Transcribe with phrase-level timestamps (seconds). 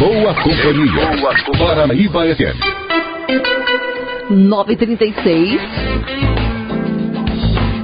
[0.00, 1.16] Boa companhia.
[1.20, 2.56] Boa Paranaíba FM.
[4.30, 5.60] 936.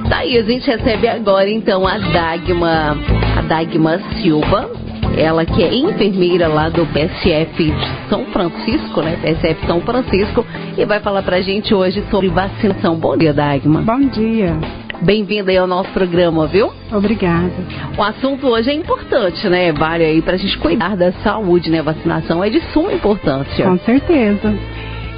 [0.09, 2.97] Tá aí, a gente recebe agora então a Dagma,
[3.37, 4.67] a Dagma Silva,
[5.15, 9.19] ela que é enfermeira lá do PSF de São Francisco, né?
[9.21, 10.43] PSF São Francisco,
[10.75, 12.95] e vai falar pra gente hoje sobre vacinação.
[12.95, 13.81] Bom dia, Dagma.
[13.81, 14.57] Bom dia.
[15.01, 16.71] Bem-vinda aí ao nosso programa, viu?
[16.91, 17.51] Obrigada.
[17.97, 19.71] O assunto hoje é importante, né?
[19.71, 21.81] Vale aí pra gente cuidar da saúde, né?
[21.81, 23.65] Vacinação é de suma importância.
[23.65, 24.55] Com certeza.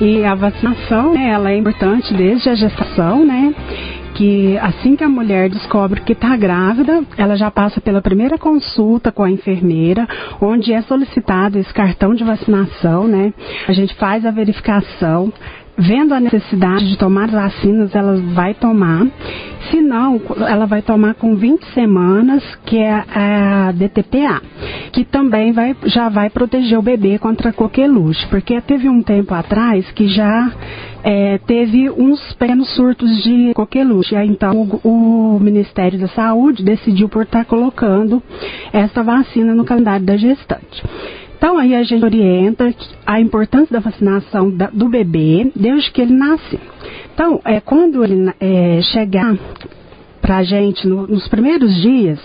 [0.02, 3.54] E a vacinação, né, ela é importante desde a gestação, né?
[4.16, 9.14] que assim que a mulher descobre que está grávida, ela já passa pela primeira consulta
[9.14, 10.06] com a enfermeira,
[10.42, 13.34] onde é solicitado esse cartão de vacinação, né?
[13.66, 15.32] A gente faz a verificação,
[15.80, 19.08] vendo a necessidade de tomar vacinas, ela vai tomar.
[19.72, 24.42] Se não, ela vai tomar com 20 semanas, que é a DTPA,
[24.92, 29.90] que também vai, já vai proteger o bebê contra coqueluche, porque teve um tempo atrás
[29.92, 30.52] que já
[31.04, 34.16] é, teve uns pequenos surtos de coqueluche.
[34.26, 38.22] Então, o, o, Ministério da Saúde decidiu por estar colocando
[38.74, 40.84] essa vacina no calendário da gestante.
[41.40, 46.14] Então, aí a gente orienta a importância da vacinação da, do bebê desde que ele
[46.14, 46.60] nasce.
[47.14, 49.38] Então, é, quando ele é, chegar
[50.22, 52.20] para a gente no, nos primeiros dias,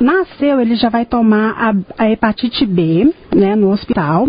[0.00, 4.28] nasceu, ele já vai tomar a, a, hepatite B né, no hospital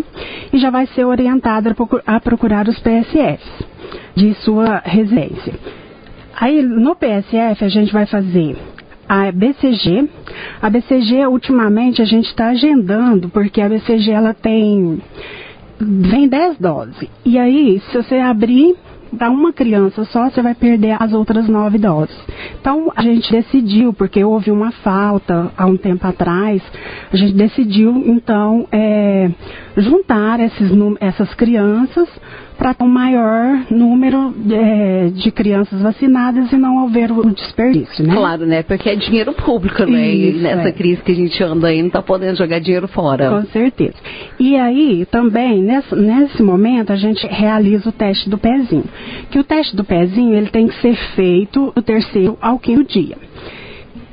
[0.52, 1.70] e já vai ser orientado
[2.06, 3.68] a, procurar os PSFs
[4.16, 5.54] de sua residência.
[6.36, 8.58] Aí no PSF a gente vai fazer
[9.08, 10.10] a BCG.
[10.62, 15.02] A BCG, ultimamente, a gente está agendando, porque a BCG ela tem.
[15.80, 17.10] vem 10 doses.
[17.26, 18.76] E aí, se você abrir
[19.18, 22.16] para uma criança só, você vai perder as outras nove doses.
[22.60, 26.62] Então, a gente decidiu, porque houve uma falta há um tempo atrás,
[27.12, 29.32] a gente decidiu, então, é,
[29.78, 32.10] juntar esses, essas crianças
[32.58, 38.16] para um maior número é, de crianças vacinadas e não haver o desperdício, né?
[38.16, 38.64] Claro, né?
[38.64, 40.10] Porque é dinheiro público, né?
[40.10, 40.72] Isso, e nessa é.
[40.72, 43.30] crise que a gente anda aí, não está podendo jogar dinheiro fora.
[43.30, 43.96] Com certeza.
[44.40, 48.86] E aí, também, nesse, nesse momento, a gente realiza o teste do pezinho.
[49.30, 53.18] Que o teste do pezinho, ele tem que ser feito do terceiro ao quinto dia.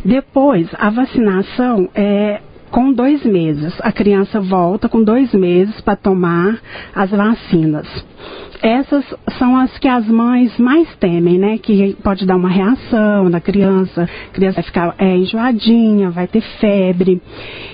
[0.05, 2.41] Depois, a vacinação é
[2.75, 3.73] com dois meses.
[3.83, 6.59] A criança volta com dois meses para tomar
[6.93, 7.87] as vacinas.
[8.61, 9.05] Essas
[9.39, 11.57] são as que as mães mais temem, né?
[11.59, 16.41] Que pode dar uma reação na criança, a criança vai ficar é, enjoadinha, vai ter
[16.59, 17.23] febre.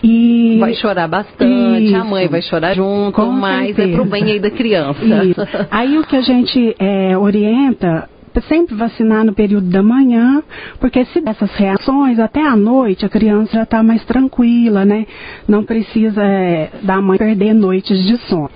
[0.02, 0.58] E...
[0.60, 1.96] Vai chorar bastante, Isso.
[1.96, 3.88] a mãe vai chorar junto, com mas certeza.
[3.88, 5.02] é pro bem aí da criança.
[5.24, 5.40] Isso.
[5.70, 8.06] Aí o que a gente é, orienta
[8.48, 10.42] sempre vacinar no período da manhã,
[10.78, 15.06] porque se dessas reações, até à noite a criança já está mais tranquila, né?
[15.48, 18.50] Não precisa é, da mãe perder noites de sono.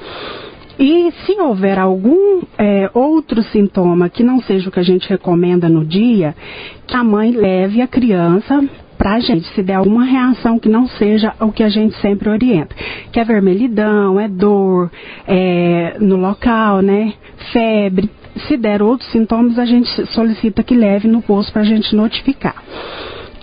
[0.79, 5.69] E se houver algum é, outro sintoma que não seja o que a gente recomenda
[5.69, 6.35] no dia,
[6.87, 8.65] que a mãe leve a criança
[9.05, 12.31] para a gente, se der alguma reação que não seja o que a gente sempre
[12.31, 12.75] orienta,
[13.13, 14.91] que é vermelhidão, é dor
[15.29, 17.13] é, no local, né,
[17.53, 18.09] febre.
[18.49, 22.57] Se der outros sintomas, a gente solicita que leve no posto para a gente notificar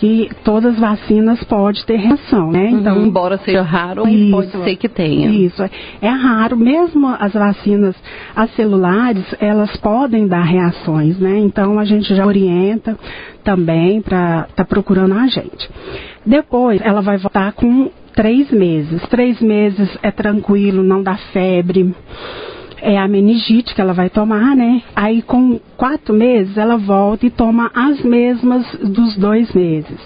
[0.02, 2.72] que todas as vacinas podem ter reação, né?
[2.72, 5.30] Uhum, então, uhum, embora seja raro, isso, pode ser que tenha.
[5.30, 5.62] Isso,
[6.02, 7.96] é raro, mesmo as vacinas
[8.36, 11.38] as celulares, elas podem dar reações, né?
[11.38, 12.98] Então a gente já orienta
[13.44, 15.70] também para estar tá procurando a gente.
[16.26, 19.04] Depois ela vai voltar com três meses.
[19.08, 21.94] Três meses é tranquilo, não dá febre
[22.82, 24.82] é a meningite que ela vai tomar, né?
[24.96, 30.00] Aí com quatro meses ela volta e toma as mesmas dos dois meses.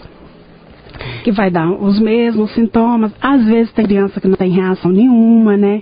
[1.24, 3.12] Que vai dar os mesmos sintomas.
[3.22, 5.82] Às vezes tem criança que não tem reação nenhuma, né?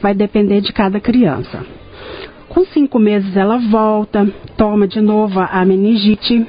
[0.00, 1.64] Vai depender de cada criança.
[2.48, 6.46] Com cinco meses ela volta, toma de novo a meningite.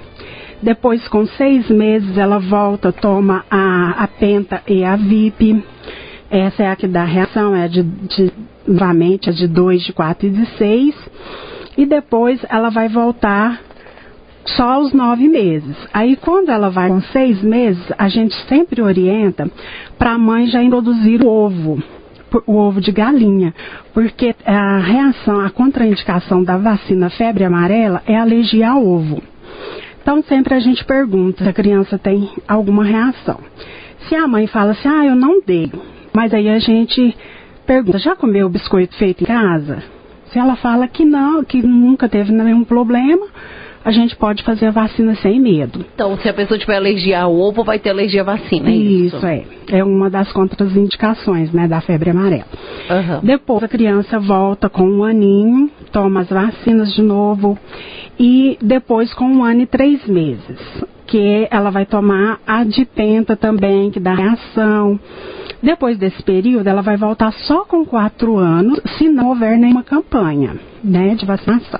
[0.61, 5.63] Depois, com seis meses, ela volta, toma a, a penta e a VIP.
[6.29, 8.31] Essa é a que dá reação, é de, de
[8.67, 10.95] novamente a de 2, de 4 e de 6.
[11.77, 13.59] E depois ela vai voltar
[14.45, 15.75] só aos nove meses.
[15.93, 19.49] Aí quando ela vai com seis meses, a gente sempre orienta
[19.97, 21.81] para a mãe já introduzir o ovo,
[22.45, 23.53] o ovo de galinha,
[23.93, 29.21] porque a reação, a contraindicação da vacina febre amarela é alergia ao ovo.
[30.01, 33.39] Então sempre a gente pergunta se a criança tem alguma reação.
[34.07, 35.71] Se a mãe fala assim, ah, eu não dei,
[36.15, 37.15] mas aí a gente
[37.65, 39.83] pergunta: já comeu biscoito feito em casa?
[40.31, 43.27] Se ela fala que não, que nunca teve nenhum problema,
[43.85, 45.85] a gente pode fazer a vacina sem medo.
[45.93, 49.17] Então, se a pessoa tiver alergia ao ovo, vai ter alergia à vacina, é isso?
[49.17, 49.43] Isso, é.
[49.69, 52.45] É uma das contraindicações, né, da febre amarela.
[52.89, 53.19] Uhum.
[53.21, 57.57] Depois a criança volta com um aninho, toma as vacinas de novo
[58.19, 60.59] e depois com um ano e três meses,
[61.15, 64.99] que ela vai tomar a dipenta também, que dá reação.
[65.63, 70.57] Depois desse período, ela vai voltar só com quatro anos, se não houver nenhuma campanha
[70.83, 71.79] né, de vacinação.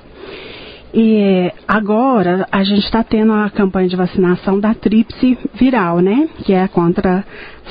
[0.94, 6.30] E agora a gente está tendo a campanha de vacinação da tríplice viral, né?
[6.46, 7.26] Que é contra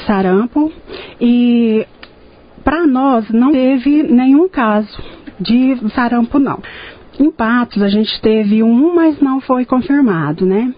[0.07, 0.71] sarampo.
[1.19, 1.87] E
[2.63, 5.03] para nós não teve nenhum caso
[5.41, 6.61] de sarampo, não.
[7.19, 10.75] Em Patos a gente teve um, mas não foi confirmado, né?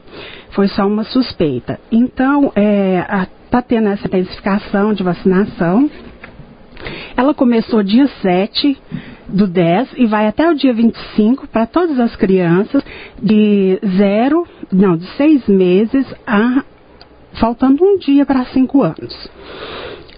[0.51, 1.81] Foi só uma suspeita.
[1.91, 5.91] Então, é, está tendo essa intensificação de vacinação.
[7.17, 8.77] Ela começou dia 7
[9.29, 12.83] do 10 e vai até o dia 25 para todas as crianças
[13.21, 16.63] de 0, não, de 6 meses a
[17.41, 19.31] faltando um dia para 5 anos.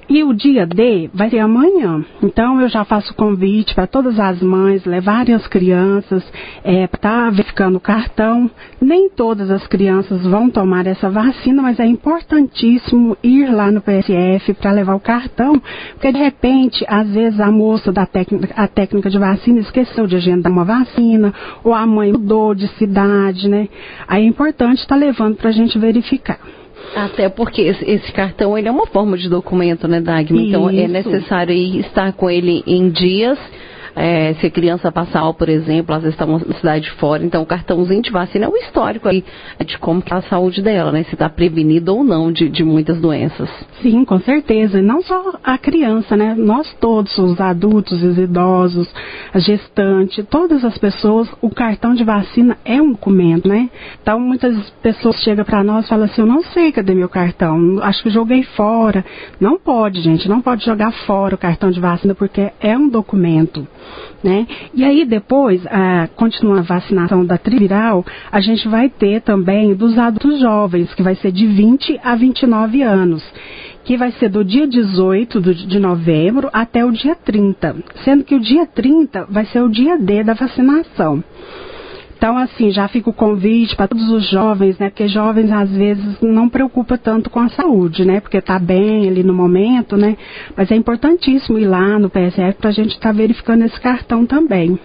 [0.08, 2.02] E o dia D vai ser amanhã.
[2.22, 6.24] Então eu já faço convite para todas as mães levarem as crianças
[6.64, 8.50] é, para estar tá verificando o cartão.
[8.80, 14.54] Nem todas as crianças vão tomar essa vacina, mas é importantíssimo ir lá no PSF
[14.54, 15.60] para levar o cartão,
[15.92, 20.16] porque de repente, às vezes a moça da técnica, a técnica de vacina esqueceu de
[20.16, 23.68] agendar uma vacina, ou a mãe mudou de cidade, né?
[24.06, 26.38] Aí é importante estar tá levando para a gente verificar.
[26.94, 30.42] Até porque esse, cartão ele é uma forma de documento, né, Dagmar?
[30.42, 33.38] Então é necessário estar com ele em dias
[33.98, 37.46] é, se a criança passar, por exemplo, às vezes está na cidade fora, então o
[37.46, 39.24] cartãozinho de vacina é o histórico aí
[39.64, 41.02] de como está a saúde dela, né?
[41.04, 43.50] Se está prevenido ou não de, de muitas doenças.
[43.82, 44.80] Sim, com certeza.
[44.80, 46.34] Não só a criança, né?
[46.36, 48.88] Nós todos, os adultos, os idosos,
[49.32, 53.68] a gestante, todas as pessoas, o cartão de vacina é um documento, né?
[54.00, 57.78] Então muitas pessoas chegam para nós e falam assim, eu não sei cadê meu cartão,
[57.82, 59.04] acho que joguei fora.
[59.40, 63.66] Não pode, gente, não pode jogar fora o cartão de vacina porque é um documento.
[64.22, 64.46] Né?
[64.74, 69.96] E aí depois, ah, continuando a vacinação da triviral, a gente vai ter também dos
[69.96, 73.22] adultos jovens, que vai ser de 20 a 29 anos,
[73.84, 78.40] que vai ser do dia 18 de novembro até o dia 30, sendo que o
[78.40, 81.22] dia 30 vai ser o dia D da vacinação.
[82.18, 84.90] Então, assim, já fica o convite para todos os jovens, né?
[84.90, 88.18] Porque jovens às vezes não preocupa tanto com a saúde, né?
[88.18, 90.16] Porque está bem ali no momento, né?
[90.56, 94.26] Mas é importantíssimo ir lá no PSF para a gente estar tá verificando esse cartão
[94.26, 94.78] também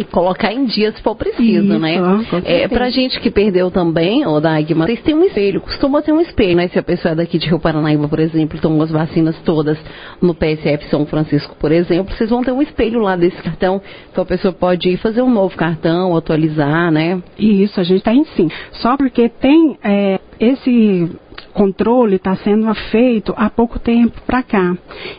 [0.00, 2.00] e colocar em dia se for preciso, Isso, né?
[2.46, 6.22] É, pra gente que perdeu também, ô Dagmar, vocês têm um espelho, costuma ter um
[6.22, 6.68] espelho, né?
[6.68, 9.78] Se a pessoa é daqui de Rio Paranaíba, por exemplo, tomou as vacinas todas
[10.22, 14.22] no PSF São Francisco, por exemplo, vocês vão ter um espelho lá desse cartão, então
[14.24, 17.22] a pessoa pode ir fazer um novo cartão, atualizar, né?
[17.38, 18.48] Isso, a gente tá em sim.
[18.72, 21.10] Só porque tem é, esse
[21.52, 24.76] controle está sendo feito há pouco tempo para cá.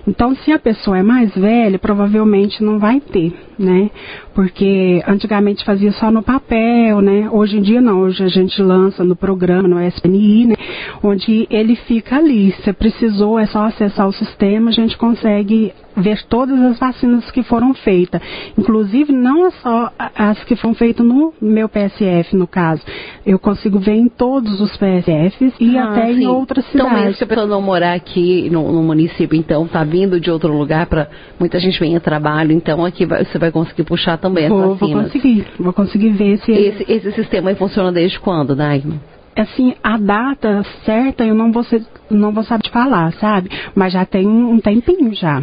[0.07, 3.89] Então, se a pessoa é mais velha, provavelmente não vai ter, né?
[4.33, 7.29] Porque antigamente fazia só no papel, né?
[7.31, 10.55] Hoje em dia não, hoje a gente lança no programa, no SPNI, né?
[11.03, 12.51] Onde ele fica ali.
[12.63, 17.43] Se precisou, é só acessar o sistema, a gente consegue ver todas as vacinas que
[17.43, 18.21] foram feitas.
[18.57, 22.81] Inclusive, não só as que foram feitas no meu PSF, no caso.
[23.25, 26.23] Eu consigo ver em todos os PSFs e ah, até sim.
[26.23, 26.91] em outras cidades.
[26.91, 30.31] Então, mesmo se a pessoa não morar aqui no, no município, então, está vindo de
[30.31, 31.07] outro lugar, para
[31.39, 34.75] muita gente vem a trabalho, então aqui vai, você vai conseguir puxar também vou.
[34.75, 36.51] Vou conseguir, vou conseguir ver se...
[36.51, 38.99] Esse, esse sistema aí funciona desde quando, Daigma?
[39.33, 43.49] assim, a data certa eu não vou, ser, não vou saber te falar, sabe?
[43.73, 45.41] Mas já tem um tempinho já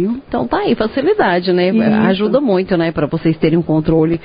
[0.00, 1.68] Então tá aí, facilidade, né?
[1.68, 1.82] Isso.
[1.82, 4.20] Ajuda muito, né, para vocês terem um controle,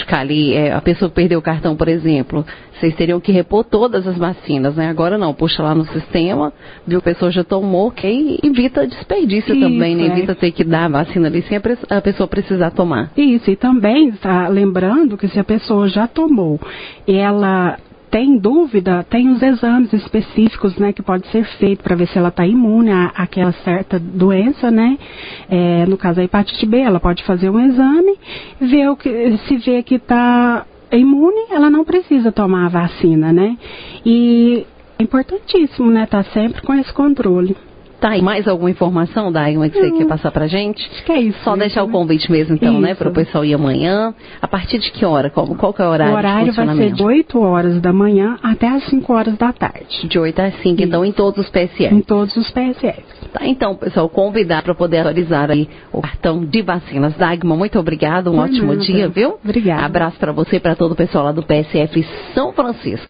[0.00, 2.44] ficar ali, é, a pessoa perdeu o cartão, por exemplo,
[2.78, 4.88] vocês teriam que repor todas as vacinas, né?
[4.88, 6.52] Agora não, puxa lá no sistema,
[6.86, 10.06] viu, a pessoa já tomou, ok, evita desperdício Isso, também, né?
[10.06, 10.34] Evita é.
[10.34, 13.12] ter que dar a vacina ali sem a pessoa precisar tomar.
[13.16, 16.58] Isso, e também está lembrando que se a pessoa já tomou
[17.06, 17.76] ela
[18.10, 22.28] tem dúvida, tem os exames específicos, né, que pode ser feito para ver se ela
[22.28, 24.98] está imune à, àquela certa doença, né?
[25.48, 28.18] É, no caso a hepatite B, ela pode fazer um exame,
[28.60, 33.56] ver o que, se vê que está imune, ela não precisa tomar a vacina, né?
[34.04, 34.66] E
[34.98, 37.56] é importantíssimo, né, estar tá sempre com esse controle.
[38.00, 40.88] Tá aí, mais alguma informação, Dagma, que você quer passar pra gente?
[40.90, 41.38] Acho que é isso.
[41.44, 42.98] Só deixar o convite mesmo, então, né, Isso.
[42.98, 44.14] para o pessoal ir amanhã.
[44.40, 45.28] A partir de que hora?
[45.28, 47.92] Qual, qual que é o horário O horário de vai ser de 8 horas da
[47.92, 50.08] manhã até as 5 horas da tarde.
[50.08, 51.94] De 8 às 5, então, em todos os PSF.
[51.94, 53.02] Em todos os PSF.
[53.32, 57.14] Tá, então, pessoal, convidar para poder atualizar aí o cartão de vacinas.
[57.16, 58.80] Dagma, muito obrigada, um ótimo nada.
[58.80, 59.38] dia, viu?
[59.44, 59.84] Obrigada.
[59.84, 62.04] Abraço para você e para todo o pessoal lá do PSF
[62.34, 63.06] São Francisco.